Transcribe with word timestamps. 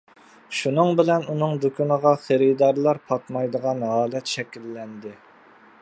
شۇنىڭ 0.59 0.95
بىلەن 0.99 1.27
ئۇنىڭ 1.33 1.53
دۇكىنىغا 1.65 2.13
خېرىدارلار 2.23 3.01
پاتمايدىغان 3.11 3.87
ھالەت 3.93 4.35
شەكىللەندى. 4.37 5.15